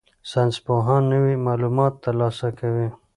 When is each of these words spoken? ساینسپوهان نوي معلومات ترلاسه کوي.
ساینسپوهان 0.31 1.03
نوي 1.13 1.35
معلومات 1.47 1.93
ترلاسه 2.05 2.47
کوي. 2.59 2.87